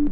[0.00, 0.06] All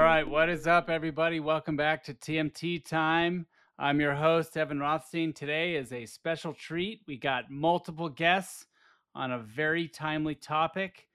[0.00, 1.38] right, what is up, everybody?
[1.38, 3.46] Welcome back to TMT Time.
[3.78, 5.32] I'm your host, Evan Rothstein.
[5.32, 7.02] Today is a special treat.
[7.06, 8.66] We got multiple guests
[9.14, 11.06] on a very timely topic,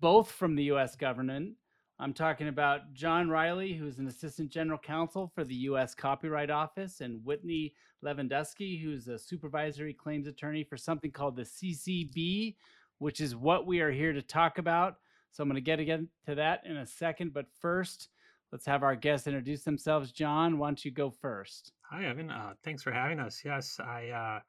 [0.00, 0.94] both from the U.S.
[0.94, 1.54] government.
[1.98, 5.94] I'm talking about John Riley, who's an assistant general counsel for the U.S.
[5.94, 7.72] Copyright Office, and Whitney
[8.04, 12.56] Levandusky, who's a supervisory claims attorney for something called the CCB,
[12.98, 14.96] which is what we are here to talk about.
[15.32, 17.32] So I'm going to get again to that in a second.
[17.32, 18.10] But first,
[18.52, 20.12] let's have our guests introduce themselves.
[20.12, 21.72] John, why don't you go first?
[21.90, 22.30] Hi, Evan.
[22.30, 23.40] Uh, thanks for having us.
[23.42, 24.40] Yes, I uh,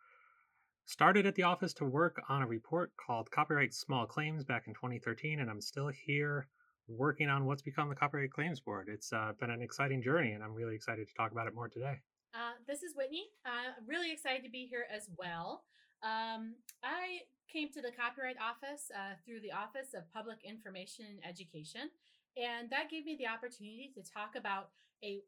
[0.86, 4.74] started at the office to work on a report called Copyright Small Claims back in
[4.74, 6.48] 2013, and I'm still here
[6.88, 8.88] working on what's become the Copyright Claims Board.
[8.90, 11.68] It's uh, been an exciting journey, and I'm really excited to talk about it more
[11.68, 12.00] today.
[12.34, 13.26] Uh, this is Whitney.
[13.46, 15.64] Uh, really excited to be here as well.
[16.04, 21.20] Um, I came to the Copyright Office uh, through the Office of Public Information and
[21.28, 21.90] Education,
[22.38, 24.70] and that gave me the opportunity to talk about
[25.04, 25.22] a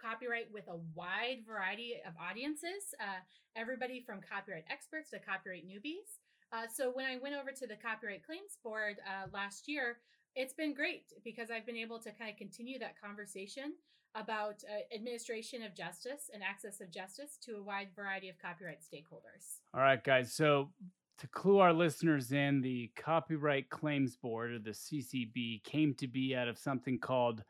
[0.00, 3.20] copyright with a wide variety of audiences, uh,
[3.56, 6.20] everybody from copyright experts to copyright newbies.
[6.52, 9.98] Uh, so when I went over to the Copyright Claims Board uh, last year,
[10.36, 13.74] it's been great because I've been able to kind of continue that conversation
[14.14, 18.80] about uh, administration of justice and access of justice to a wide variety of copyright
[18.80, 19.58] stakeholders.
[19.74, 20.32] All right, guys.
[20.32, 20.70] So
[21.18, 26.34] to clue our listeners in, the Copyright Claims Board, or the CCB, came to be
[26.34, 27.42] out of something called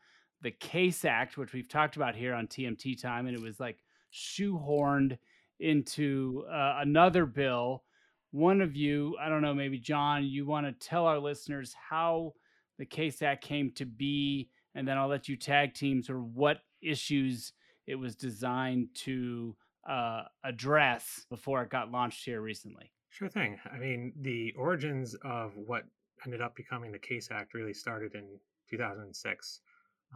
[0.43, 3.79] the CASE Act, which we've talked about here on TMT Time, and it was like
[4.13, 5.19] shoehorned
[5.61, 7.85] into uh, another bill.
[8.33, 12.35] One of you, I don't know, maybe John, you want to tell our listeners how
[12.79, 16.59] the CASE Act came to be, and then I'll let you tag teams or what
[16.83, 17.53] issues
[17.87, 19.57] it was designed to
[19.89, 22.91] uh, address before it got launched here recently.
[23.11, 23.59] Sure thing.
[23.73, 25.85] I mean, the origins of what
[26.25, 28.27] ended up becoming the CASE Act really started in
[28.71, 29.61] 2006.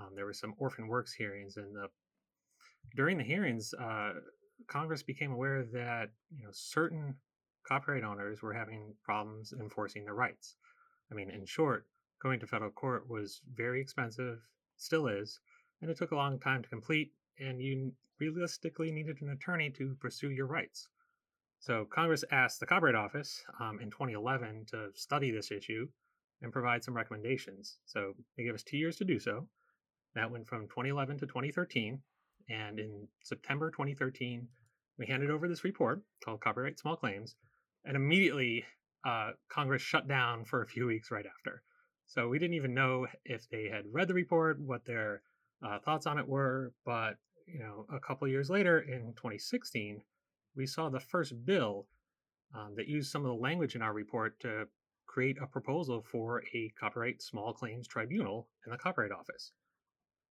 [0.00, 1.88] Um, there were some orphan works hearings, and the
[2.96, 4.12] during the hearings, uh,
[4.66, 7.14] Congress became aware that you know certain
[7.66, 10.56] copyright owners were having problems enforcing their rights.
[11.12, 11.86] I mean, in short,
[12.22, 14.38] going to federal court was very expensive,
[14.76, 15.40] still is,
[15.80, 17.12] and it took a long time to complete.
[17.38, 20.88] And you realistically needed an attorney to pursue your rights.
[21.60, 25.88] So Congress asked the Copyright Office um, in 2011 to study this issue
[26.42, 27.78] and provide some recommendations.
[27.86, 29.46] So they gave us two years to do so.
[30.14, 32.00] That went from 2011 to 2013.
[32.48, 34.48] And in September 2013,
[34.98, 37.36] we handed over this report called Copyright Small Claims.
[37.84, 38.64] And immediately,
[39.04, 41.62] uh, Congress shut down for a few weeks right after.
[42.08, 45.20] So we didn't even know if they had read the report, what their
[45.62, 46.72] uh, thoughts on it were.
[46.86, 50.00] But you know, a couple years later, in 2016,
[50.56, 51.86] we saw the first bill
[52.54, 54.66] um, that used some of the language in our report to
[55.06, 59.52] create a proposal for a copyright small claims tribunal in the Copyright Office.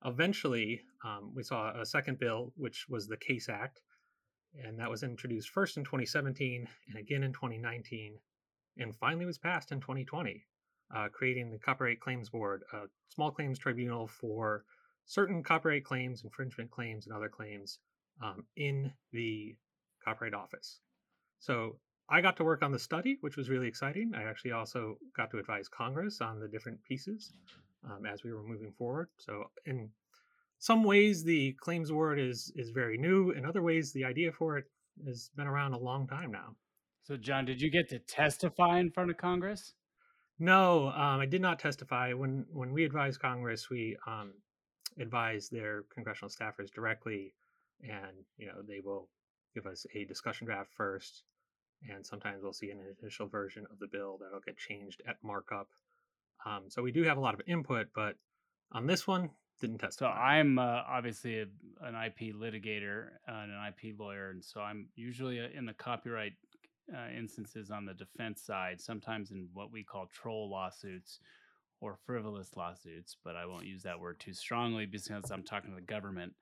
[0.03, 3.81] Eventually, um, we saw a second bill, which was the CASE Act,
[4.63, 8.17] and that was introduced first in 2017 and again in 2019,
[8.77, 10.43] and finally was passed in 2020,
[10.95, 14.63] uh, creating the Copyright Claims Board, a small claims tribunal for
[15.05, 17.79] certain copyright claims, infringement claims, and other claims
[18.23, 19.55] um, in the
[20.03, 20.79] Copyright Office.
[21.39, 21.77] So
[22.09, 24.13] I got to work on the study, which was really exciting.
[24.15, 27.33] I actually also got to advise Congress on the different pieces
[27.85, 29.09] um, as we were moving forward.
[29.17, 29.89] So in
[30.59, 33.31] some ways, the claims board is is very new.
[33.31, 34.65] In other ways, the idea for it
[35.05, 36.55] has been around a long time now.
[37.03, 39.73] So, John, did you get to testify in front of Congress?
[40.39, 42.13] No, um, I did not testify.
[42.13, 44.33] When when we advise Congress, we um,
[44.99, 47.33] advise their congressional staffers directly,
[47.81, 49.09] and you know they will
[49.55, 51.23] give us a discussion draft first,
[51.89, 55.69] and sometimes we'll see an initial version of the bill that'll get changed at markup.
[56.45, 58.15] Um, so we do have a lot of input, but
[58.71, 59.97] on this one, didn't test.
[59.97, 61.45] So I'm uh, obviously a,
[61.81, 66.33] an IP litigator and an IP lawyer, and so I'm usually uh, in the copyright
[66.93, 71.19] uh, instances on the defense side, sometimes in what we call troll lawsuits
[71.81, 75.75] or frivolous lawsuits, but I won't use that word too strongly because I'm talking to
[75.75, 76.33] the government.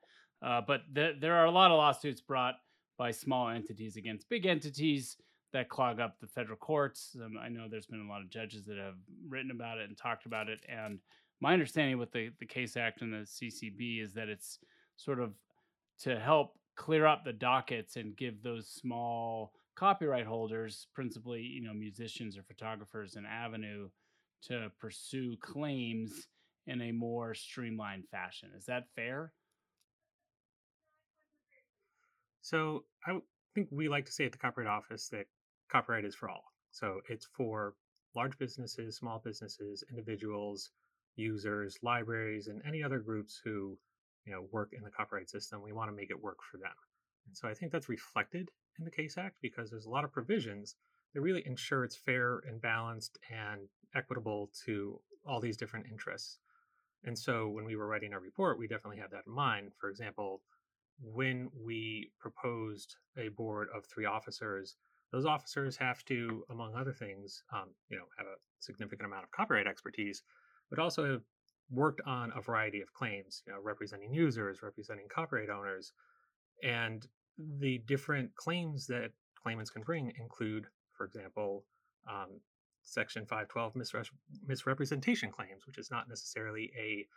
[0.41, 2.55] Uh, but th- there are a lot of lawsuits brought
[2.97, 5.17] by small entities against big entities
[5.51, 7.15] that clog up the federal courts.
[7.23, 8.95] Um, I know there's been a lot of judges that have
[9.27, 10.59] written about it and talked about it.
[10.69, 10.99] And
[11.41, 14.59] my understanding with the, the CASE Act and the CCB is that it's
[14.95, 15.33] sort of
[16.01, 21.73] to help clear up the dockets and give those small copyright holders, principally, you know,
[21.73, 23.89] musicians or photographers, an avenue
[24.43, 26.27] to pursue claims
[26.67, 28.49] in a more streamlined fashion.
[28.57, 29.33] Is that fair?
[32.41, 33.17] So I
[33.53, 35.25] think we like to say at the Copyright Office that
[35.71, 36.43] copyright is for all.
[36.71, 37.73] So it's for
[38.15, 40.71] large businesses, small businesses, individuals,
[41.15, 43.77] users, libraries, and any other groups who
[44.25, 45.61] you know work in the copyright system.
[45.61, 46.75] We want to make it work for them.
[47.27, 50.11] And so I think that's reflected in the CASE Act because there's a lot of
[50.11, 50.75] provisions
[51.13, 53.61] that really ensure it's fair and balanced and
[53.95, 56.39] equitable to all these different interests.
[57.05, 59.71] And so when we were writing our report, we definitely had that in mind.
[59.79, 60.41] For example,
[61.01, 64.75] when we proposed a board of three officers,
[65.11, 69.31] those officers have to, among other things, um, you know, have a significant amount of
[69.31, 70.23] copyright expertise,
[70.69, 71.21] but also have
[71.69, 75.93] worked on a variety of claims, you know, representing users, representing copyright owners,
[76.63, 79.11] and the different claims that
[79.41, 81.65] claimants can bring include, for example,
[82.09, 82.39] um,
[82.83, 84.09] Section 512 misre-
[84.47, 87.07] misrepresentation claims, which is not necessarily a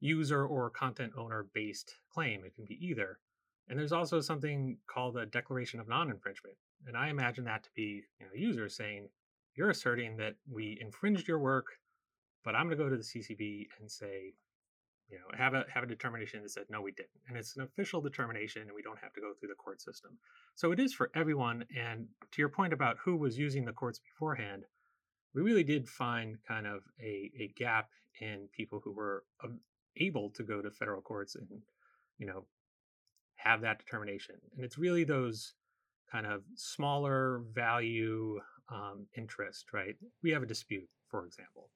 [0.00, 2.44] user or content owner based claim.
[2.44, 3.18] It can be either.
[3.68, 6.56] And there's also something called a declaration of non infringement.
[6.86, 9.08] And I imagine that to be you know, users saying,
[9.54, 11.66] you're asserting that we infringed your work,
[12.44, 14.34] but I'm going to go to the CCB and say,
[15.10, 17.62] you know, have a have a determination that said no, we didn't, and it's an
[17.62, 20.18] official determination, and we don't have to go through the court system.
[20.54, 21.64] So it is for everyone.
[21.76, 24.64] And to your point about who was using the courts beforehand,
[25.34, 27.90] we really did find kind of a, a gap
[28.20, 29.24] in people who were
[29.96, 31.46] able to go to federal courts and
[32.18, 32.44] you know
[33.36, 35.54] have that determination and it's really those
[36.10, 38.40] kind of smaller value
[38.72, 41.70] um, interest right we have a dispute for example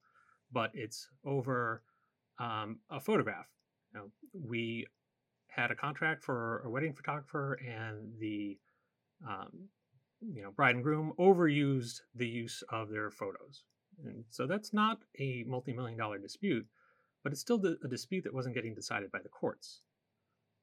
[0.51, 1.83] but it's over
[2.39, 3.47] um, a photograph.
[3.93, 4.87] You know, we
[5.47, 8.57] had a contract for a wedding photographer and the
[9.27, 9.67] um,
[10.21, 13.63] you know bride and groom overused the use of their photos.
[14.05, 16.65] And so that's not a multi-million dollar dispute
[17.23, 19.81] but it's still a dispute that wasn't getting decided by the courts.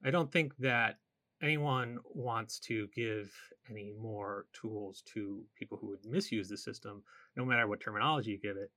[0.03, 0.97] I don't think that
[1.41, 3.31] anyone wants to give
[3.69, 7.03] any more tools to people who would misuse the system
[7.35, 8.71] no matter what terminology you give it.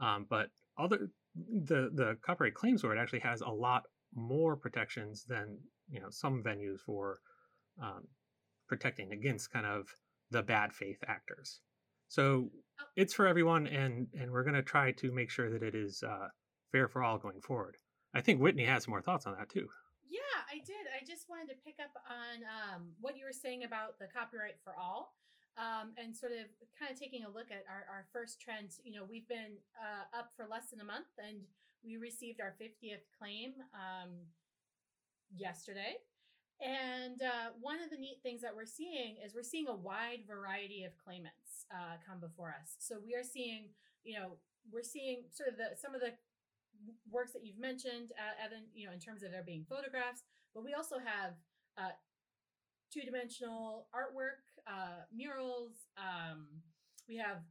[0.00, 3.82] Um, but other the the copyright claims board actually has a lot
[4.14, 5.58] more protections than
[5.90, 7.18] you know some venues for
[7.82, 8.06] um,
[8.68, 9.86] protecting against kind of
[10.30, 11.60] the bad faith actors.
[12.08, 12.50] So
[12.80, 12.84] oh.
[12.96, 16.02] it's for everyone, and and we're going to try to make sure that it is
[16.06, 16.28] uh,
[16.72, 17.76] fair for all going forward.
[18.14, 19.66] I think Whitney has more thoughts on that too.
[20.08, 20.86] Yeah, I did.
[20.94, 24.62] I just wanted to pick up on um, what you were saying about the copyright
[24.62, 25.14] for all.
[25.54, 28.80] Um, and sort of kind of taking a look at our, our first trends.
[28.82, 31.46] You know, we've been uh, up for less than a month and
[31.84, 34.26] we received our 50th claim um,
[35.30, 36.02] yesterday.
[36.62, 40.26] And uh, one of the neat things that we're seeing is we're seeing a wide
[40.26, 42.74] variety of claimants uh, come before us.
[42.78, 43.70] So we are seeing,
[44.02, 44.38] you know,
[44.72, 46.14] we're seeing sort of the some of the
[47.10, 50.22] works that you've mentioned, uh, Evan, you know, in terms of there being photographs,
[50.54, 51.34] but we also have
[51.76, 51.92] uh,
[52.94, 55.90] two-dimensional artwork, uh, murals.
[55.98, 56.46] Um,
[57.08, 57.42] we have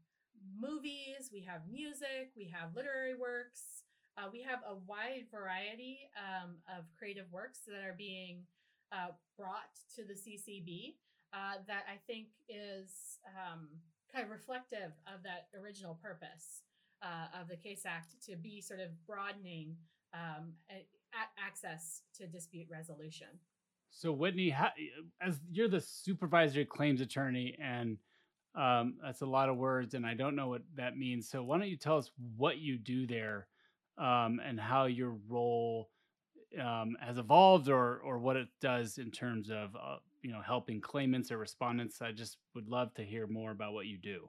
[0.58, 3.84] movies, we have music, we have literary works.
[4.18, 8.44] Uh, we have a wide variety um, of creative works that are being
[8.92, 10.96] uh, brought to the CCB
[11.34, 13.68] uh, that I think is um,
[14.14, 16.62] kind of reflective of that original purpose
[17.02, 19.76] uh, of the CASE Act to be sort of broadening
[20.14, 20.54] um,
[21.44, 23.28] access to dispute resolution.
[23.96, 24.56] So, Whitney,
[25.22, 27.98] as you're the supervisory claims attorney, and
[28.56, 31.30] um, that's a lot of words, and I don't know what that means.
[31.30, 33.48] So, why don't you tell us what you do there
[34.00, 35.90] um, and how your role
[36.60, 40.82] um, has evolved or or what it does in terms of uh, you know helping
[40.82, 42.02] claimants or respondents.
[42.02, 44.28] I just would love to hear more about what you do.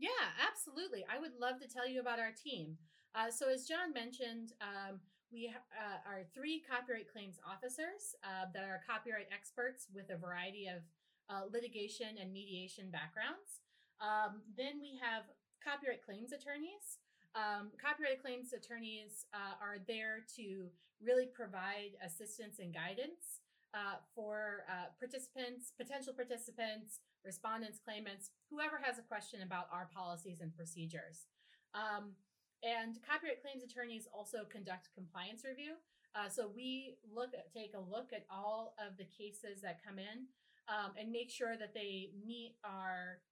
[0.00, 0.08] Yeah,
[0.50, 1.04] absolutely.
[1.08, 2.76] I would love to tell you about our team.
[3.14, 5.00] Uh, so as John mentioned, um,
[5.32, 10.66] we uh, are three copyright claims officers uh, that are copyright experts with a variety
[10.66, 10.82] of
[11.30, 13.62] uh, litigation and mediation backgrounds.
[14.02, 15.30] Um, then we have
[15.62, 16.98] copyright claims attorneys
[17.34, 20.66] um, copyright claims attorneys uh, are there to
[20.98, 23.40] really provide assistance and guidance
[23.72, 30.40] uh, for uh, participants, potential participants, respondents, claimants, whoever has a question about our policies
[30.40, 31.30] and procedures.
[31.72, 32.18] Um,
[32.62, 35.74] and copyright claims attorneys also conduct compliance review.
[36.14, 39.98] Uh, so we look at, take a look at all of the cases that come
[39.98, 40.26] in
[40.66, 43.22] um, and make sure that they meet our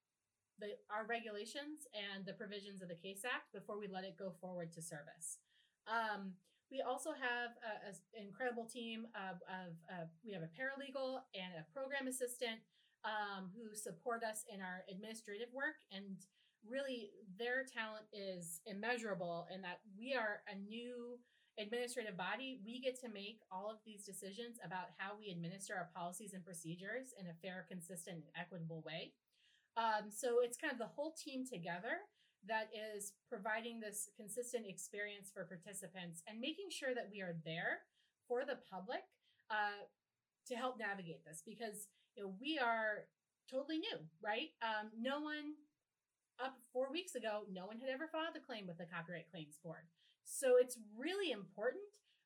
[0.59, 4.35] the, our regulations and the provisions of the CASE Act before we let it go
[4.41, 5.39] forward to service.
[5.87, 6.35] Um,
[6.69, 11.65] we also have an incredible team of, of uh, we have a paralegal and a
[11.73, 12.61] program assistant
[13.01, 15.81] um, who support us in our administrative work.
[15.89, 16.21] And
[16.67, 21.19] really, their talent is immeasurable in that we are a new
[21.59, 22.59] administrative body.
[22.65, 26.43] We get to make all of these decisions about how we administer our policies and
[26.43, 29.13] procedures in a fair, consistent, and equitable way.
[29.75, 32.03] Um, so it's kind of the whole team together
[32.47, 37.83] that is providing this consistent experience for participants and making sure that we are there
[38.27, 39.03] for the public
[39.51, 39.83] uh,
[40.47, 43.05] to help navigate this because you know we are
[43.51, 44.55] totally new, right?
[44.61, 45.57] Um, no one
[46.43, 49.59] up four weeks ago, no one had ever filed a claim with the Copyright Claims
[49.63, 49.87] Board.
[50.23, 51.83] So it's really important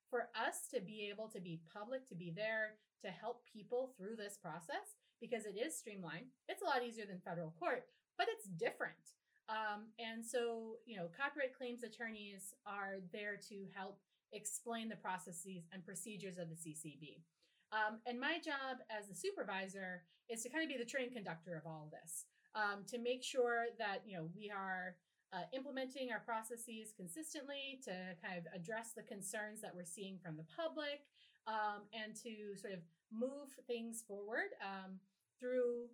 [0.10, 4.16] for us to be able to be public, to be there to help people through
[4.16, 6.28] this process because it is streamlined.
[6.48, 7.86] It's a lot easier than federal court,
[8.18, 9.18] but it's different.
[9.50, 14.00] Um, and so, you know, copyright claims attorneys are there to help
[14.32, 17.24] explain the processes and procedures of the CCB.
[17.72, 21.56] Um, and my job as a supervisor is to kind of be the train conductor
[21.56, 24.96] of all this, um, to make sure that you know we are
[25.34, 27.92] uh, implementing our processes consistently, to
[28.24, 31.02] kind of address the concerns that we're seeing from the public,
[31.48, 32.80] um, and to sort of
[33.12, 35.00] move things forward um,
[35.40, 35.90] through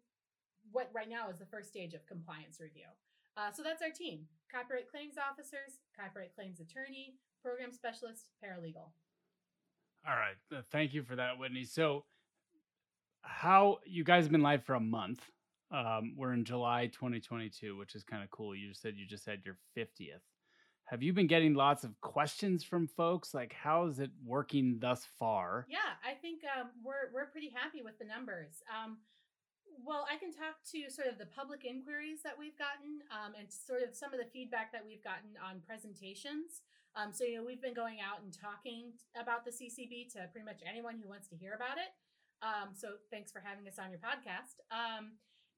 [0.72, 2.88] what right now is the first stage of compliance review.
[3.38, 8.90] Uh, so that's our team copyright claims officers, copyright claims attorney, program specialist, paralegal.
[10.08, 10.36] All right.
[10.72, 11.66] Thank you for that, Whitney.
[11.66, 12.06] So,
[13.22, 15.22] how you guys have been live for a month.
[15.72, 18.56] Um, we're in July 2022, which is kind of cool.
[18.56, 20.26] You said you just had your 50th.
[20.86, 23.36] Have you been getting lots of questions from folks?
[23.36, 25.68] Like, how is it working thus far?
[25.70, 28.64] Yeah, I think um, we're we're pretty happy with the numbers.
[28.66, 28.98] Um,
[29.86, 33.48] well, I can talk to sort of the public inquiries that we've gotten um, and
[33.54, 36.66] sort of some of the feedback that we've gotten on presentations.
[36.98, 40.44] Um, so, you know, we've been going out and talking about the CCB to pretty
[40.44, 41.94] much anyone who wants to hear about it.
[42.42, 44.58] Um, so, thanks for having us on your podcast.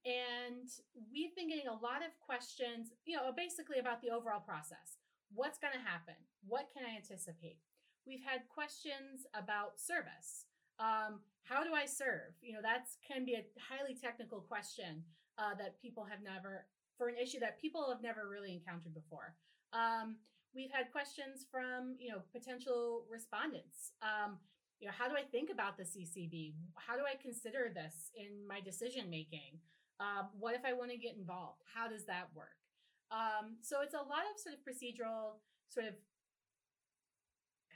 [0.04, 0.66] And
[1.12, 4.98] we've been getting a lot of questions, you know, basically about the overall process.
[5.32, 6.18] What's going to happen?
[6.46, 7.58] What can I anticipate?
[8.06, 10.50] We've had questions about service.
[10.82, 12.34] Um, how do I serve?
[12.42, 15.04] You know, that can be a highly technical question
[15.38, 16.66] uh, that people have never,
[16.98, 19.38] for an issue that people have never really encountered before.
[19.72, 20.18] Um,
[20.54, 23.92] We've had questions from, you know, potential respondents.
[24.02, 24.36] Um,
[24.80, 26.54] you know, how do I think about the CCB?
[26.76, 29.64] How do I consider this in my decision making?
[30.00, 31.62] Um, what if I want to get involved?
[31.74, 32.56] How does that work?
[33.10, 35.94] Um, so it's a lot of sort of procedural, sort of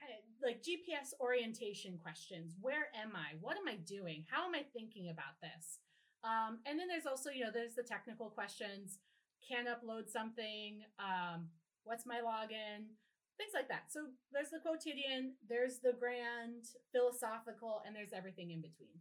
[0.01, 2.57] kind of like GPS orientation questions.
[2.61, 3.37] Where am I?
[3.41, 4.25] What am I doing?
[4.31, 5.79] How am I thinking about this?
[6.25, 8.99] Um, and then there's also, you know, there's the technical questions.
[9.47, 10.83] Can upload something?
[10.99, 11.49] Um,
[11.87, 12.91] what's my login,
[13.39, 13.85] things like that.
[13.89, 18.99] So there's the quotidian, there's the grand, philosophical, and there's everything in between.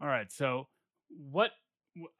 [0.00, 0.30] All right.
[0.30, 0.68] So
[1.08, 1.52] what?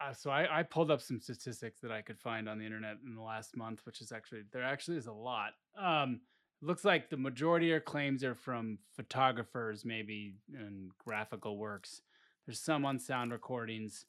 [0.00, 2.97] Uh, so I, I pulled up some statistics that I could find on the internet
[3.06, 5.52] in the last month, which is actually there actually is a lot.
[5.78, 6.21] Um,
[6.62, 12.02] looks like the majority of claims are from photographers, maybe and graphical works.
[12.47, 14.06] There's some on sound recordings.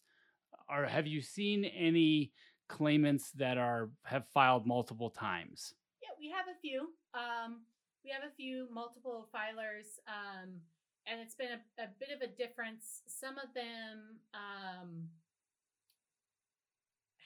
[0.69, 2.31] Are have you seen any
[2.67, 5.73] claimants that are have filed multiple times?
[6.01, 6.89] Yeah, we have a few.
[7.13, 7.61] Um,
[8.03, 10.61] we have a few multiple filers, um,
[11.05, 13.01] and it's been a, a, bit of a difference.
[13.07, 15.09] Some of them um,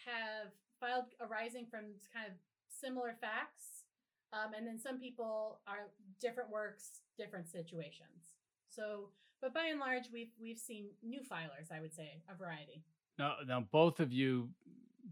[0.05, 2.33] have filed arising from kind of
[2.67, 3.85] similar facts,
[4.33, 8.35] um, and then some people are different works, different situations.
[8.69, 9.09] So,
[9.41, 11.71] but by and large, we've we've seen new filers.
[11.71, 12.83] I would say a variety.
[13.19, 14.49] Now, now both of you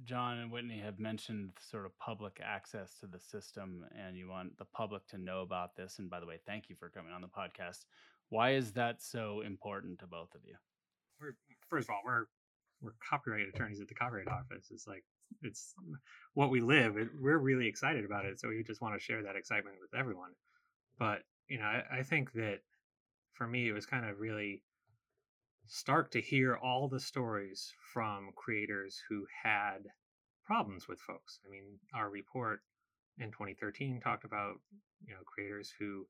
[0.06, 4.58] John and Whitney have mentioned sort of public access to the system, and you want
[4.58, 6.00] the public to know about this.
[6.00, 7.86] And by the way, thank you for coming on the podcast.
[8.30, 10.56] Why is that so important to both of you?
[11.20, 11.36] We're
[11.68, 12.26] first of all, we're
[12.82, 14.68] we're copyright attorneys at the Copyright Office.
[14.72, 15.04] It's like
[15.42, 15.74] it's
[16.34, 16.98] what we live.
[16.98, 19.98] It, we're really excited about it, so we just want to share that excitement with
[20.00, 20.32] everyone.
[20.98, 22.60] But you know, I, I think that
[23.34, 24.64] for me, it was kind of really
[25.68, 29.86] stark to hear all the stories from creators who had
[30.46, 31.40] problems with folks.
[31.46, 32.62] I mean, our report
[33.20, 34.56] in 2013 talked about
[35.06, 36.06] you know creators who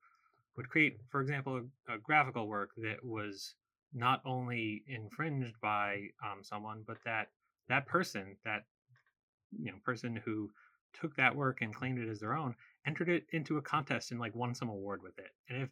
[0.56, 3.56] would create, for example, a, a graphical work that was
[3.94, 7.30] not only infringed by um, someone, but that
[7.68, 8.66] that person, that
[9.52, 10.50] you know person who
[10.94, 12.56] took that work and claimed it as their own,
[12.86, 15.32] entered it into a contest and like won some award with it.
[15.50, 15.70] And if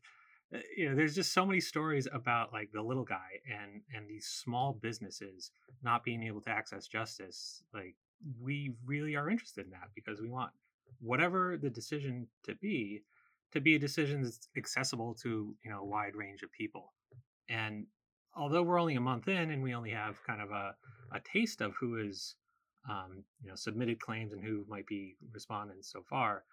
[0.53, 4.07] uh, you know there's just so many stories about like the little guy and and
[4.07, 5.51] these small businesses
[5.83, 7.95] not being able to access justice like
[8.41, 10.51] we really are interested in that because we want
[10.99, 13.03] whatever the decision to be
[13.51, 16.93] to be a decision that's accessible to you know a wide range of people
[17.49, 17.85] and
[18.37, 20.75] although we're only a month in and we only have kind of a,
[21.11, 22.35] a taste of who is
[22.89, 26.43] um, you know submitted claims and who might be respondents so far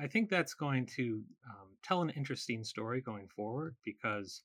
[0.00, 4.42] I think that's going to um, tell an interesting story going forward because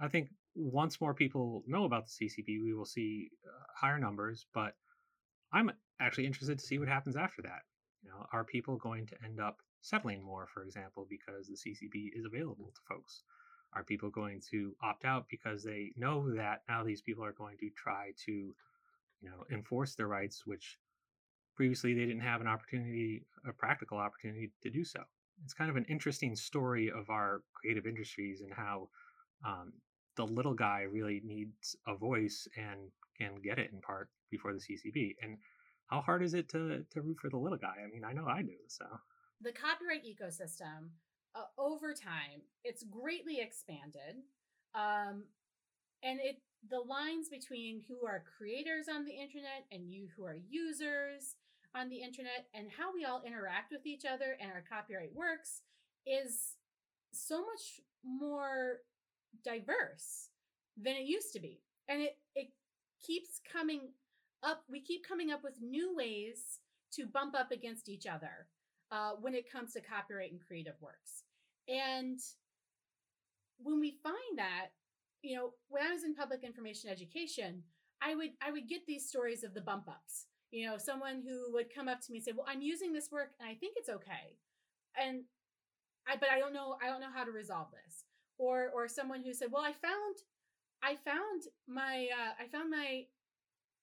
[0.00, 4.46] I think once more people know about the CCB, we will see uh, higher numbers.
[4.52, 4.74] But
[5.52, 7.62] I'm actually interested to see what happens after that.
[8.02, 12.10] You know, are people going to end up settling more, for example, because the CCB
[12.14, 13.22] is available to folks?
[13.74, 17.56] Are people going to opt out because they know that now these people are going
[17.58, 20.78] to try to, you know, enforce their rights, which
[21.56, 25.00] previously they didn't have an opportunity, a practical opportunity to do so.
[25.44, 28.88] It's kind of an interesting story of our creative industries and how
[29.44, 29.72] um,
[30.16, 34.58] the little guy really needs a voice and can get it in part before the
[34.58, 35.16] CCB.
[35.22, 35.38] And
[35.86, 37.76] how hard is it to to root for the little guy?
[37.84, 38.56] I mean, I know I do.
[38.68, 38.84] So
[39.40, 40.90] the copyright ecosystem
[41.34, 44.22] uh, over time it's greatly expanded,
[44.74, 45.24] um,
[46.02, 50.38] and it the lines between who are creators on the internet and you who are
[50.48, 51.34] users
[51.74, 55.62] on the internet and how we all interact with each other and our copyright works
[56.06, 56.56] is
[57.12, 58.78] so much more
[59.44, 60.28] diverse
[60.76, 61.60] than it used to be.
[61.88, 62.48] And it, it
[63.04, 63.90] keeps coming
[64.42, 66.60] up, we keep coming up with new ways
[66.92, 68.46] to bump up against each other
[68.92, 71.24] uh, when it comes to copyright and creative works.
[71.66, 72.20] And
[73.58, 74.68] when we find that,
[75.22, 77.62] you know, when I was in public information education,
[78.02, 80.26] I would I would get these stories of the bump ups.
[80.50, 83.10] You know, someone who would come up to me and say, "Well, I'm using this
[83.10, 84.36] work and I think it's okay,"
[85.00, 85.22] and
[86.06, 88.04] I but I don't know I don't know how to resolve this.
[88.38, 90.16] Or or someone who said, "Well, I found
[90.82, 93.04] I found my uh, I found my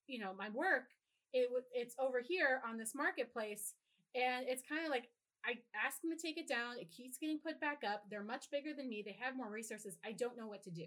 [0.07, 0.89] you know my work.
[1.33, 3.73] It it's over here on this marketplace,
[4.15, 5.09] and it's kind of like
[5.45, 6.77] I ask them to take it down.
[6.79, 8.03] It keeps getting put back up.
[8.09, 9.03] They're much bigger than me.
[9.05, 9.97] They have more resources.
[10.05, 10.85] I don't know what to do.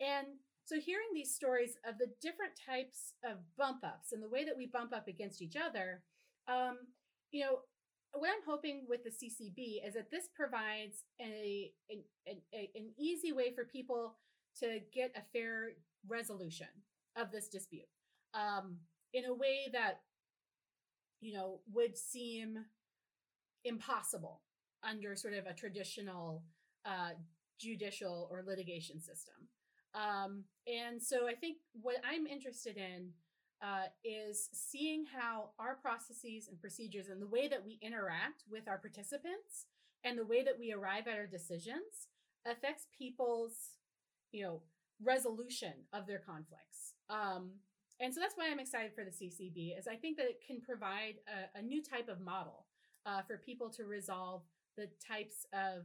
[0.00, 0.26] And
[0.64, 4.56] so hearing these stories of the different types of bump ups and the way that
[4.56, 6.02] we bump up against each other,
[6.48, 6.78] um,
[7.30, 7.60] you know,
[8.12, 13.52] what I'm hoping with the CCB is that this provides a, an, an easy way
[13.54, 14.16] for people
[14.60, 15.70] to get a fair
[16.06, 16.68] resolution
[17.16, 17.88] of this dispute
[18.34, 18.76] um,
[19.12, 20.00] in a way that,
[21.20, 22.58] you know, would seem
[23.64, 24.40] impossible
[24.82, 26.44] under sort of a traditional
[26.84, 27.10] uh,
[27.58, 29.34] judicial or litigation system.
[29.94, 33.10] Um, and so I think what I'm interested in
[33.62, 38.68] uh, is seeing how our processes and procedures and the way that we interact with
[38.68, 39.66] our participants
[40.04, 42.06] and the way that we arrive at our decisions
[42.46, 43.54] affects people's,
[44.30, 44.62] you know,
[45.02, 46.94] resolution of their conflicts.
[47.10, 47.50] Um,
[48.00, 50.60] and so that's why I'm excited for the CCB is I think that it can
[50.60, 52.66] provide a, a new type of model
[53.06, 54.42] uh, for people to resolve
[54.76, 55.84] the types of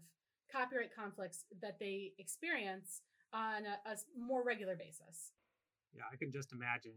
[0.51, 3.01] copyright conflicts that they experience
[3.33, 5.33] on a, a more regular basis.
[5.95, 6.93] Yeah, I can just imagine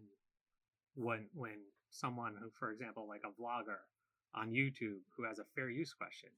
[0.94, 3.81] when when someone who, for example, like a vlogger
[4.35, 6.31] on YouTube who has a fair use question.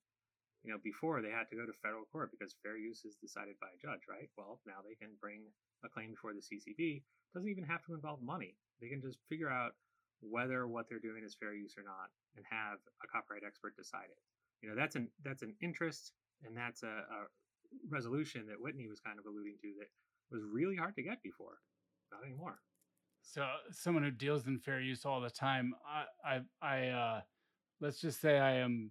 [0.65, 3.55] You know, before they had to go to federal court because fair use is decided
[3.61, 4.29] by a judge, right?
[4.37, 5.43] Well, now they can bring
[5.85, 7.03] a claim before the CCB.
[7.33, 8.55] Doesn't even have to involve money.
[8.81, 9.73] They can just figure out
[10.21, 14.11] whether what they're doing is fair use or not, and have a copyright expert decide
[14.11, 14.19] it.
[14.63, 16.13] You know, that's an that's an interest,
[16.45, 17.19] and that's a, a
[17.89, 19.89] resolution that Whitney was kind of alluding to that
[20.31, 21.59] was really hard to get before.
[22.11, 22.59] Not anymore.
[23.23, 27.21] So someone who deals in fair use all the time, I, I, I uh,
[27.81, 28.91] let's just say I am,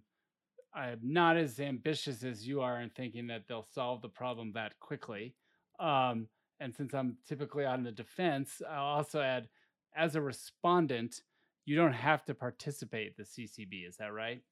[0.74, 4.52] I am not as ambitious as you are in thinking that they'll solve the problem
[4.52, 5.34] that quickly.
[5.80, 6.28] Um,
[6.60, 9.48] and since I'm typically on the defense, I'll also add,
[9.96, 11.22] as a respondent,
[11.64, 13.86] you don't have to participate the CCB.
[13.86, 14.42] Is that right?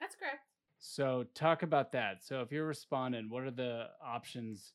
[0.00, 0.42] That's correct.
[0.78, 2.22] So talk about that.
[2.22, 4.74] So if you're a respondent, what are the options?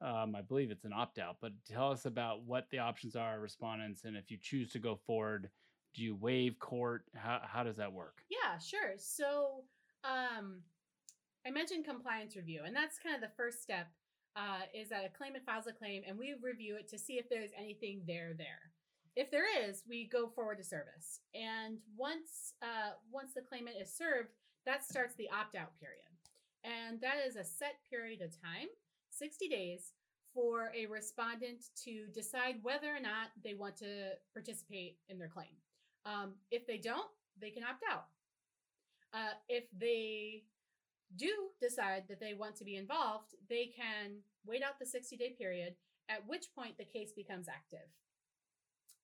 [0.00, 3.38] Um, I believe it's an opt out, but tell us about what the options are,
[3.38, 5.48] respondents, and if you choose to go forward,
[5.94, 7.04] do you waive court?
[7.14, 8.22] How how does that work?
[8.30, 8.94] Yeah, sure.
[8.96, 9.62] So
[10.04, 10.62] um,
[11.46, 13.88] I mentioned compliance review, and that's kind of the first step.
[14.34, 17.28] Uh, is that a claimant files a claim, and we review it to see if
[17.28, 18.71] there's anything there there.
[19.14, 23.94] If there is, we go forward to service, and once uh, once the claimant is
[23.94, 24.30] served,
[24.64, 26.08] that starts the opt out period.
[26.64, 28.68] And that is a set period of time,
[29.10, 29.92] 60 days,
[30.32, 35.56] for a respondent to decide whether or not they want to participate in their claim.
[36.06, 38.06] Um, if they don't, they can opt out.
[39.12, 40.44] Uh, if they
[41.16, 45.34] do decide that they want to be involved, they can wait out the 60 day
[45.36, 45.74] period,
[46.08, 47.88] at which point the case becomes active.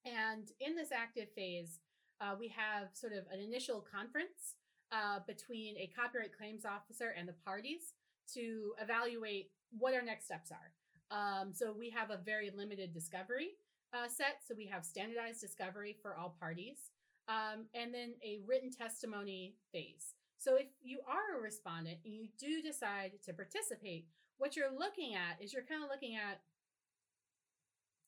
[0.08, 1.80] And in this active phase,
[2.20, 4.56] uh, we have sort of an initial conference
[4.90, 7.94] uh, between a copyright claims officer and the parties
[8.34, 10.72] to evaluate what our next steps are.
[11.10, 13.50] Um, so we have a very limited discovery
[13.94, 14.40] uh, set.
[14.46, 16.90] So we have standardized discovery for all parties,
[17.28, 20.14] um, and then a written testimony phase.
[20.38, 24.06] So if you are a respondent and you do decide to participate,
[24.38, 26.40] what you're looking at is you're kind of looking at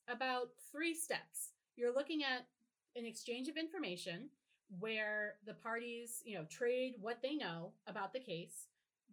[0.07, 1.51] about three steps.
[1.81, 2.45] You're looking at
[2.95, 4.29] an exchange of information
[4.79, 8.67] where the parties, you know, trade what they know about the case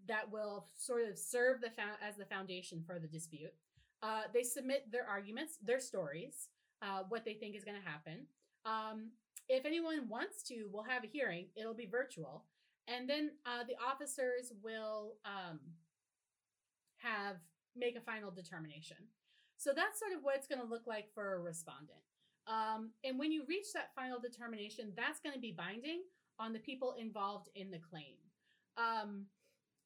[0.06, 1.70] that will sort of serve the
[2.06, 3.54] as the foundation for the dispute.
[4.02, 6.50] Uh, they submit their arguments, their stories,
[6.82, 8.26] uh, what they think is going to happen.
[8.66, 9.12] Um,
[9.48, 11.46] if anyone wants to, we'll have a hearing.
[11.56, 12.44] It'll be virtual,
[12.86, 15.58] and then uh, the officers will um,
[16.98, 17.36] have
[17.74, 18.98] make a final determination.
[19.56, 22.00] So that's sort of what it's going to look like for a respondent.
[22.48, 26.02] Um, and when you reach that final determination, that's going to be binding
[26.38, 28.16] on the people involved in the claim.
[28.76, 29.26] Um,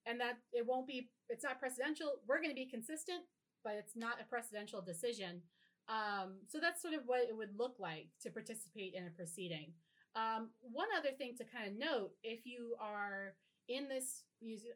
[0.06, 2.22] and that it won't be, it's not precedential.
[2.28, 3.22] We're going to be consistent,
[3.64, 5.42] but it's not a precedential decision.
[5.88, 9.72] Um, so that's sort of what it would look like to participate in a proceeding.
[10.14, 13.34] Um, one other thing to kind of note if you are
[13.68, 14.24] in this,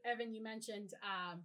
[0.05, 1.41] Evan, you mentioned, um,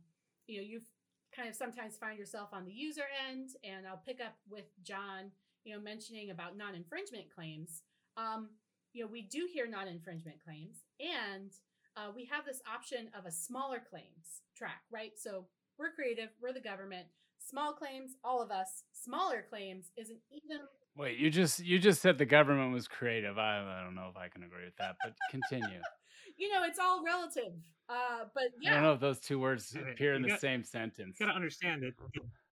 [0.47, 0.89] you know, you've
[1.35, 5.31] kind of sometimes find yourself on the user end, and I'll pick up with John,
[5.63, 7.83] you know, mentioning about non infringement claims.
[8.17, 8.49] Um,
[8.93, 11.51] you know, we do hear non infringement claims, and
[11.97, 15.11] uh, we have this option of a smaller claims track, right?
[15.17, 15.45] So
[15.77, 17.07] we're creative, we're the government.
[17.39, 18.83] Small claims, all of us.
[18.93, 20.59] Smaller claims isn't even.
[20.95, 23.37] Wait, you just you just said the government was creative.
[23.37, 25.79] I, I don't know if I can agree with that, but continue.
[26.37, 27.53] you know, it's all relative.
[27.89, 30.41] Uh, but yeah, I don't know if those two words appear in you the got-
[30.41, 31.17] same sentence.
[31.19, 31.93] You got to understand that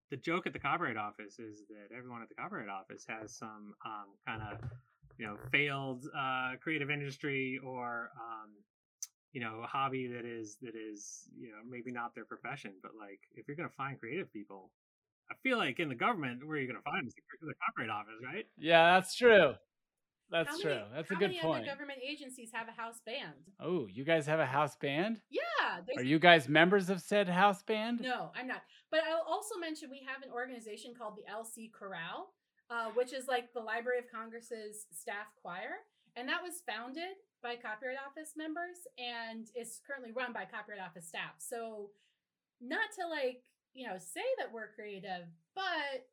[0.09, 3.35] the, the joke at the Copyright Office is that everyone at the Copyright Office has
[3.35, 4.69] some um, kind of,
[5.17, 8.49] you know, failed uh, creative industry or, um,
[9.33, 12.73] you know, hobby that is that is, you know, maybe not their profession.
[12.81, 14.71] But like, if you're going to find creative people,
[15.31, 17.47] I feel like in the government, where are you're going to find them is the,
[17.47, 18.45] the Copyright Office, right?
[18.57, 19.53] Yeah, that's true.
[20.31, 20.81] That's how true.
[20.93, 21.63] That's a how good many point.
[21.63, 23.33] Other government agencies have a house band.
[23.59, 25.21] Oh, you guys have a house band?
[25.29, 28.01] Yeah, Are you guys members of said house band?
[28.01, 28.61] No, I'm not.
[28.91, 32.33] But I'll also mention we have an organization called the LC Chorale,
[32.69, 35.85] uh, which is like the Library of Congress's staff choir.
[36.15, 41.07] And that was founded by Copyright Office members and is currently run by Copyright Office
[41.07, 41.37] staff.
[41.37, 41.91] So,
[42.59, 46.09] not to like, you know, say that we're creative, but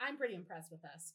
[0.00, 1.12] I'm pretty impressed with us.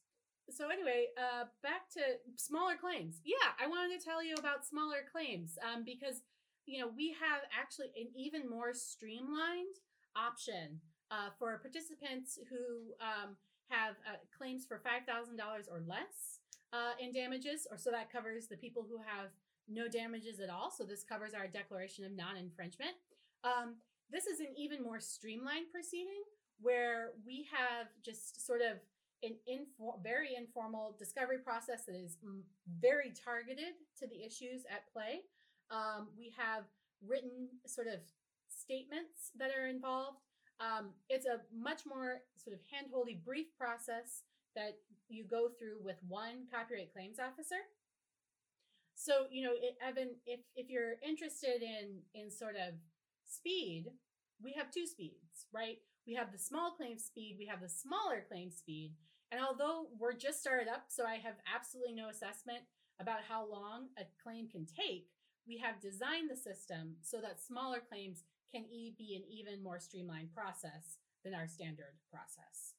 [0.49, 2.01] So anyway, uh, back to
[2.35, 3.21] smaller claims.
[3.23, 6.21] Yeah, I wanted to tell you about smaller claims um, because
[6.65, 9.77] you know, we have actually an even more streamlined
[10.15, 10.79] option
[11.11, 13.35] uh, for participants who um,
[13.69, 15.37] have uh, claims for $5,000
[15.71, 16.39] or less
[16.71, 19.29] uh, in damages, or so that covers the people who have
[19.69, 20.71] no damages at all.
[20.71, 22.93] So this covers our declaration of non infringement.
[23.43, 23.75] Um,
[24.11, 26.23] this is an even more streamlined proceeding
[26.59, 28.77] where we have just sort of
[29.23, 32.17] an infor- very informal discovery process that is
[32.81, 35.21] very targeted to the issues at play.
[35.73, 36.65] Um, we have
[37.01, 37.99] written sort of
[38.47, 40.19] statements that are involved.
[40.59, 44.21] Um, it's a much more sort of handholdy, brief process
[44.55, 44.77] that
[45.09, 47.65] you go through with one copyright claims officer.
[48.93, 52.75] So, you know, it, Evan, if if you're interested in in sort of
[53.25, 53.85] speed,
[54.41, 55.77] we have two speeds, right?
[56.05, 58.93] We have the small claim speed, we have the smaller claim speed.
[59.31, 62.59] And although we're just started up, so I have absolutely no assessment
[63.01, 65.07] about how long a claim can take,
[65.47, 69.79] we have designed the system so that smaller claims can e- be an even more
[69.79, 72.73] streamlined process than our standard process.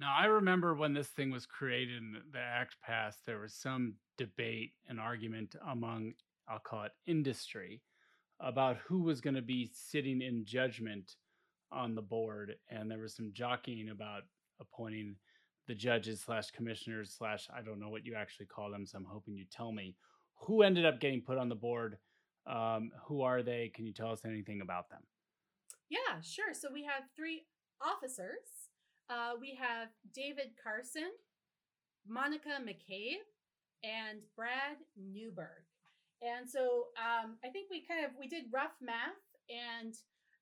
[0.00, 3.94] Now, I remember when this thing was created and the act passed, there was some
[4.18, 6.14] debate and argument among,
[6.48, 7.82] I'll call it industry,
[8.40, 11.14] about who was going to be sitting in judgment
[11.70, 12.56] on the board.
[12.68, 14.22] And there was some jockeying about
[14.60, 15.14] appointing
[15.66, 18.86] the judges slash commissioners slash, I don't know what you actually call them.
[18.86, 19.96] So I'm hoping you tell me
[20.34, 21.98] who ended up getting put on the board.
[22.46, 23.70] Um, who are they?
[23.74, 25.02] Can you tell us anything about them?
[25.88, 26.54] Yeah, sure.
[26.54, 27.44] So we have three
[27.80, 28.70] officers.
[29.08, 31.10] Uh, we have David Carson,
[32.08, 33.22] Monica McCabe,
[33.84, 35.66] and Brad Newberg.
[36.22, 39.18] And so um, I think we kind of we did rough math,
[39.50, 39.94] and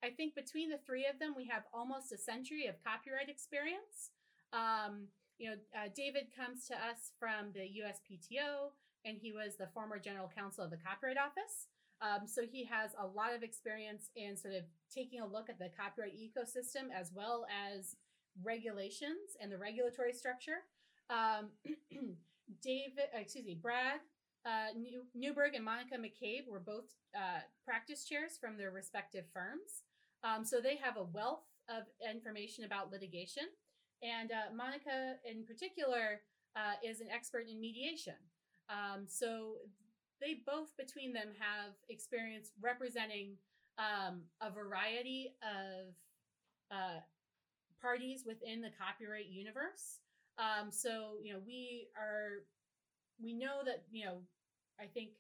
[0.04, 4.12] I think between the three of them, we have almost a century of copyright experience.
[4.52, 5.08] Um,
[5.38, 8.70] you know, uh, David comes to us from the USPTO,
[9.04, 11.68] and he was the former general counsel of the Copyright Office.
[12.02, 14.62] Um, so he has a lot of experience in sort of
[14.94, 17.96] taking a look at the copyright ecosystem as well as
[18.42, 20.64] regulations and the regulatory structure.
[21.10, 21.50] Um,
[22.62, 24.00] David, uh, excuse me, Brad
[24.46, 29.84] uh, New- Newberg and Monica McCabe were both uh, practice chairs from their respective firms.
[30.24, 33.44] Um, so they have a wealth of information about litigation.
[34.02, 36.22] And uh, Monica, in particular,
[36.56, 38.18] uh, is an expert in mediation.
[38.68, 39.56] Um, so
[40.20, 43.36] they both, between them, have experience representing
[43.78, 45.94] um, a variety of
[46.70, 47.00] uh,
[47.80, 50.00] parties within the copyright universe.
[50.38, 52.44] Um, so you know, we are
[53.22, 54.18] we know that you know,
[54.80, 55.10] I think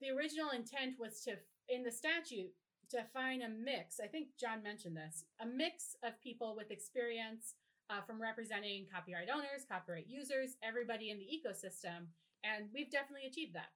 [0.00, 1.36] the original intent was to
[1.68, 2.52] in the statute
[2.90, 4.00] to find a mix.
[4.02, 7.54] I think John mentioned this a mix of people with experience
[7.90, 12.06] uh, from representing copyright owners, copyright users, everybody in the ecosystem.
[12.42, 13.68] And we've definitely achieved that.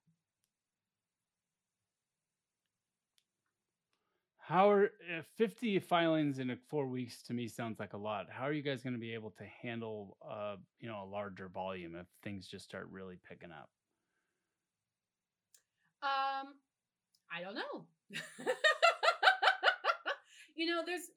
[4.48, 8.28] How are uh, 50 filings in four weeks to me sounds like a lot.
[8.30, 11.48] How are you guys going to be able to handle, uh, you know, a larger
[11.48, 13.68] volume if things just start really picking up?
[16.02, 16.54] Um,
[17.30, 17.84] I don't know.
[20.58, 21.08] you know, there's,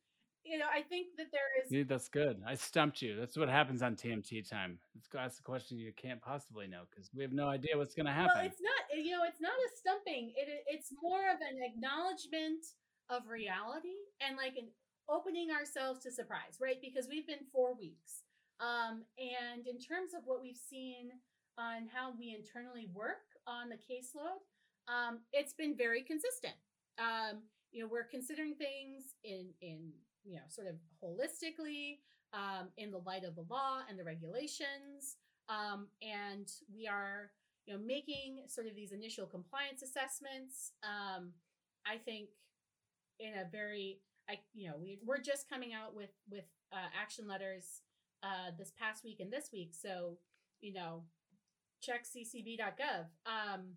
[0.46, 1.72] you know, I think that there is.
[1.72, 2.42] Yeah, that's good.
[2.48, 3.20] I stumped you.
[3.20, 4.78] That's what happens on TMT time.
[4.96, 8.06] It's ask the question you can't possibly know because we have no idea what's going
[8.06, 8.32] to happen.
[8.36, 8.98] Well, it's not.
[8.98, 10.34] You know, it's not a stumping.
[10.38, 12.66] It it's more of an acknowledgement
[13.10, 14.70] of reality and like an
[15.10, 16.78] opening ourselves to surprise, right?
[16.82, 18.24] Because we've been four weeks.
[18.62, 21.12] Um, and in terms of what we've seen
[21.58, 24.40] on how we internally work on the caseload,
[24.88, 26.56] um, it's been very consistent.
[26.98, 29.92] Um, you know, we're considering things in in
[30.24, 32.00] you know sort of holistically
[32.34, 35.18] um, in the light of the law and the regulations,
[35.50, 37.32] um, and we are
[37.66, 40.74] you know making sort of these initial compliance assessments.
[40.84, 41.32] Um,
[41.86, 42.30] I think
[43.20, 47.28] in a very I you know we we're just coming out with with uh, action
[47.28, 47.82] letters
[48.24, 50.18] uh, this past week and this week, so
[50.62, 51.04] you know
[51.82, 53.06] check ccb.gov.
[53.26, 53.76] Um,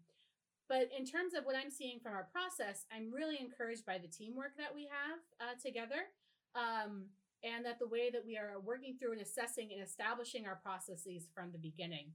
[0.69, 4.09] but in terms of what I'm seeing from our process, I'm really encouraged by the
[4.09, 6.09] teamwork that we have uh, together,
[6.55, 7.07] um,
[7.43, 11.29] and that the way that we are working through and assessing and establishing our processes
[11.35, 12.13] from the beginning.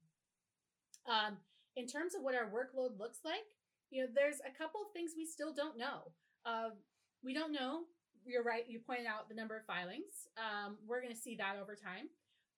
[1.06, 1.38] Um,
[1.76, 3.46] in terms of what our workload looks like,
[3.92, 6.12] you know, there's a couple of things we still don't know.
[6.46, 6.70] Uh,
[7.24, 7.82] we don't know.
[8.26, 8.64] You're right.
[8.68, 10.28] You pointed out the number of filings.
[10.38, 12.10] Um, we're going to see that over time.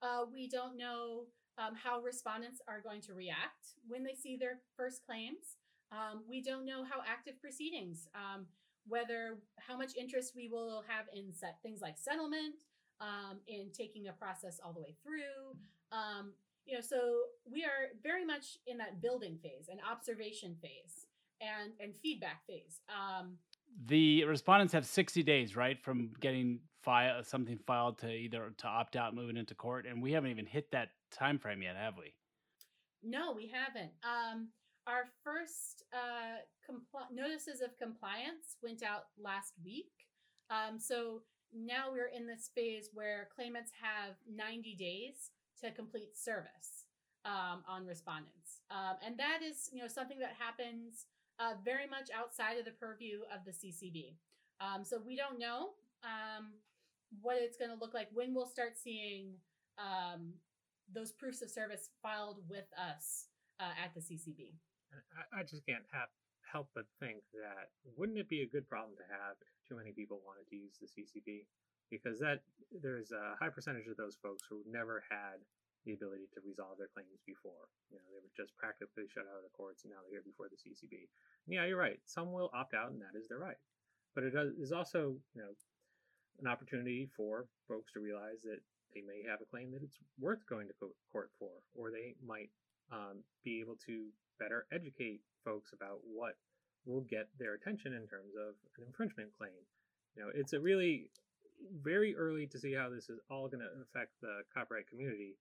[0.01, 1.25] Uh, we don't know
[1.58, 5.58] um, how respondents are going to react when they see their first claims.
[5.91, 8.45] Um, we don't know how active proceedings, um,
[8.88, 12.56] whether how much interest we will have in set things like settlement,
[12.99, 15.58] um, in taking a process all the way through.
[15.91, 16.34] Um,
[16.65, 16.97] you know, so
[17.51, 21.08] we are very much in that building phase, and observation phase,
[21.41, 22.82] and and feedback phase.
[22.89, 23.38] Um,
[23.86, 28.95] the respondents have 60 days, right, from getting file something filed to either to opt
[28.95, 32.13] out, moving into court, and we haven't even hit that time frame yet, have we?
[33.04, 33.91] No, we haven't.
[34.04, 34.49] Um,
[34.88, 39.91] our first uh, compl- notices of compliance went out last week.
[40.50, 41.22] Um, so
[41.54, 45.32] now we're in this phase where claimants have 90 days
[45.63, 46.86] to complete service
[47.26, 48.62] um, on respondents.
[48.72, 51.06] Um, and that is, you know, something that happens
[51.39, 54.15] uh, very much outside of the purview of the CCB.
[54.60, 55.70] Um, so we don't know
[56.04, 56.54] um,
[57.22, 59.34] what it's going to look like when we'll start seeing
[59.78, 60.34] um,
[60.94, 63.28] those proofs of service filed with us
[63.60, 64.54] uh, at the CCB.
[64.93, 66.10] I, I just can't have,
[66.51, 69.95] help but think that wouldn't it be a good problem to have if too many
[69.95, 71.47] people wanted to use the CCB?
[71.88, 75.39] Because that there's a high percentage of those folks who never had
[75.84, 77.71] the ability to resolve their claims before.
[77.89, 80.27] You know, they were just practically shut out of the courts, and now they're here
[80.27, 81.10] before the CCB.
[81.47, 81.99] And yeah, you're right.
[82.06, 83.60] Some will opt out, and that is their right.
[84.13, 85.51] But it is also, you know,
[86.39, 88.60] an opportunity for folks to realize that
[88.93, 90.75] they may have a claim that it's worth going to
[91.12, 92.51] court for, or they might
[92.91, 96.34] um, be able to better educate folks about what
[96.86, 99.62] will get their attention in terms of an infringement claim.
[100.17, 101.10] You know, it's a really
[101.84, 105.38] very early to see how this is all going to affect the copyright community,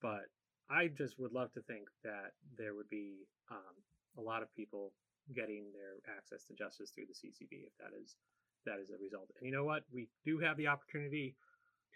[0.00, 0.30] but
[0.70, 3.74] I just would love to think that there would be um,
[4.18, 4.92] a lot of people
[5.34, 8.14] getting their access to justice through the CCB if that is
[8.64, 9.30] that is a result.
[9.38, 9.82] And you know what?
[9.92, 11.36] We do have the opportunity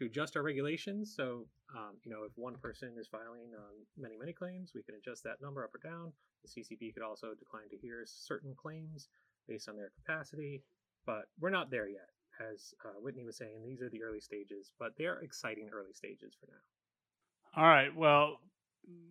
[0.01, 1.13] to adjust our regulations.
[1.15, 4.95] So, um, you know, if one person is filing on many, many claims, we can
[4.95, 6.13] adjust that number up or down.
[6.43, 9.09] The CCB could also decline to hear certain claims
[9.47, 10.63] based on their capacity,
[11.05, 12.09] but we're not there yet.
[12.53, 15.93] As uh, Whitney was saying, these are the early stages, but they are exciting early
[15.93, 17.63] stages for now.
[17.63, 17.95] All right.
[17.95, 18.39] Well,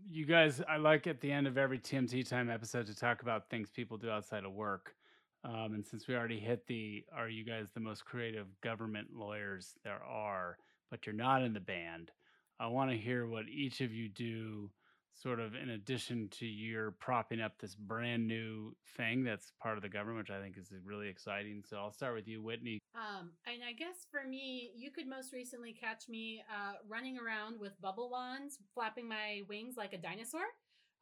[0.09, 3.47] you guys, I like at the end of every TMT time episode to talk about
[3.51, 4.95] things people do outside of work.
[5.43, 9.75] Um, and since we already hit the, are you guys the most creative government lawyers
[9.83, 10.57] there are,
[10.89, 12.11] but you're not in the band?
[12.59, 14.69] I want to hear what each of you do
[15.13, 19.83] sort of in addition to your propping up this brand new thing that's part of
[19.83, 21.63] the government, which I think is really exciting.
[21.67, 22.79] So I'll start with you, Whitney.
[22.95, 27.59] Um, and I guess for me, you could most recently catch me uh, running around
[27.59, 30.41] with bubble wands, flapping my wings like a dinosaur,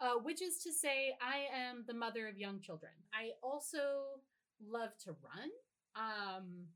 [0.02, 2.92] uh, which is to say, I am the mother of young children.
[3.14, 4.22] I also
[4.66, 5.50] love to run.
[5.96, 6.67] Um,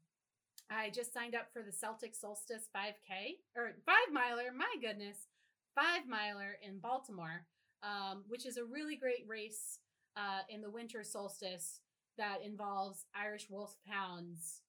[0.81, 4.51] I just signed up for the Celtic Solstice 5K or five miler.
[4.55, 5.27] My goodness,
[5.75, 7.45] five miler in Baltimore,
[7.83, 9.77] um, which is a really great race
[10.17, 11.81] uh, in the winter solstice
[12.17, 14.61] that involves Irish Wolfhounds,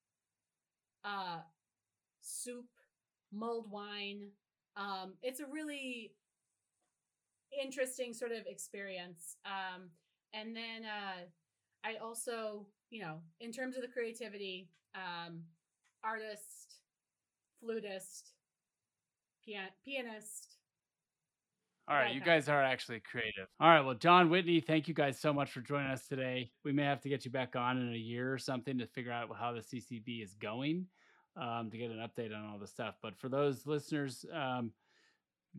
[1.03, 1.39] uh,
[2.21, 2.69] soup,
[3.33, 4.33] mulled wine.
[4.77, 6.13] Um, it's a really
[7.59, 9.37] interesting sort of experience.
[9.47, 9.89] Um,
[10.35, 11.23] and then uh,
[11.85, 15.45] I also, you know, in terms of the creativity, um,
[16.05, 16.77] artist,
[17.63, 18.33] flutist,
[19.47, 20.57] pian- pianist.
[21.89, 23.49] All right, you guys are actually creative.
[23.59, 26.53] All right, well, John Whitney, thank you guys so much for joining us today.
[26.65, 29.11] We may have to get you back on in a year or something to figure
[29.11, 30.87] out how the CCB is going
[31.37, 32.95] um, to get an update on all the stuff.
[33.03, 34.71] But for those listeners, um,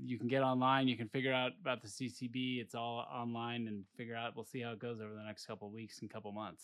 [0.02, 0.88] you can get online.
[0.88, 2.62] You can figure out about the CCB.
[2.62, 4.36] It's all online and figure out.
[4.36, 6.62] We'll see how it goes over the next couple of weeks and couple months.